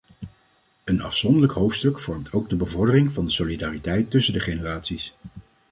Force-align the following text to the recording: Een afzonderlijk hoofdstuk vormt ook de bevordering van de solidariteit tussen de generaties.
Een 0.83 1.01
afzonderlijk 1.01 1.53
hoofdstuk 1.53 1.99
vormt 1.99 2.31
ook 2.33 2.49
de 2.49 2.55
bevordering 2.55 3.11
van 3.13 3.25
de 3.25 3.31
solidariteit 3.31 4.11
tussen 4.11 4.33
de 4.33 4.39
generaties. 4.39 5.13